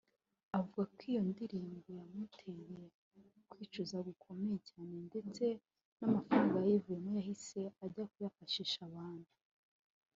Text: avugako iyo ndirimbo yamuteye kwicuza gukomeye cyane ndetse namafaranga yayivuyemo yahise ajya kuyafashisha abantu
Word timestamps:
avugako 0.57 1.01
iyo 1.11 1.21
ndirimbo 1.29 1.87
yamuteye 1.99 2.81
kwicuza 3.51 3.97
gukomeye 4.07 4.57
cyane 4.69 4.95
ndetse 5.07 5.43
namafaranga 5.99 6.57
yayivuyemo 6.63 7.09
yahise 7.17 7.59
ajya 7.85 8.03
kuyafashisha 8.11 8.79
abantu 8.89 9.29